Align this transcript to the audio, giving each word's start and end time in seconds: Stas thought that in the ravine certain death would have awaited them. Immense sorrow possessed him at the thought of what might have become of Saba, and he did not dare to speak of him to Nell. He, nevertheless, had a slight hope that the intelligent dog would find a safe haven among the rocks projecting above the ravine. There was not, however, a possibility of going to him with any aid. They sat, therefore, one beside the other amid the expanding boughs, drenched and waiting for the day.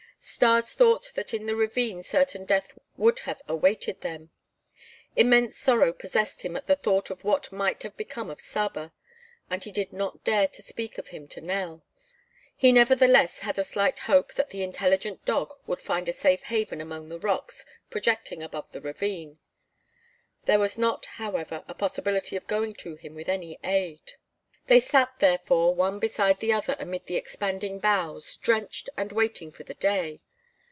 Stas 0.23 0.75
thought 0.75 1.11
that 1.15 1.33
in 1.33 1.47
the 1.47 1.55
ravine 1.55 2.03
certain 2.03 2.45
death 2.45 2.77
would 2.95 3.17
have 3.21 3.41
awaited 3.47 4.01
them. 4.01 4.29
Immense 5.15 5.57
sorrow 5.57 5.91
possessed 5.91 6.43
him 6.43 6.55
at 6.55 6.67
the 6.67 6.75
thought 6.75 7.09
of 7.09 7.23
what 7.23 7.51
might 7.51 7.81
have 7.81 7.97
become 7.97 8.29
of 8.29 8.39
Saba, 8.39 8.93
and 9.49 9.63
he 9.63 9.71
did 9.71 9.91
not 9.91 10.23
dare 10.23 10.47
to 10.47 10.61
speak 10.61 10.99
of 10.99 11.07
him 11.07 11.27
to 11.29 11.41
Nell. 11.41 11.83
He, 12.55 12.71
nevertheless, 12.71 13.39
had 13.39 13.57
a 13.57 13.63
slight 13.63 13.97
hope 13.97 14.35
that 14.35 14.51
the 14.51 14.61
intelligent 14.61 15.25
dog 15.25 15.53
would 15.65 15.81
find 15.81 16.07
a 16.07 16.13
safe 16.13 16.43
haven 16.43 16.79
among 16.81 17.09
the 17.09 17.17
rocks 17.19 17.65
projecting 17.89 18.43
above 18.43 18.71
the 18.73 18.81
ravine. 18.81 19.39
There 20.45 20.59
was 20.59 20.77
not, 20.77 21.05
however, 21.17 21.65
a 21.67 21.73
possibility 21.73 22.35
of 22.35 22.45
going 22.45 22.75
to 22.75 22.93
him 22.95 23.15
with 23.15 23.27
any 23.27 23.57
aid. 23.63 24.11
They 24.67 24.79
sat, 24.79 25.15
therefore, 25.19 25.73
one 25.75 25.97
beside 25.97 26.39
the 26.39 26.53
other 26.53 26.77
amid 26.79 27.05
the 27.05 27.15
expanding 27.17 27.79
boughs, 27.79 28.37
drenched 28.37 28.89
and 28.95 29.11
waiting 29.11 29.51
for 29.51 29.63
the 29.63 29.73
day. 29.73 30.21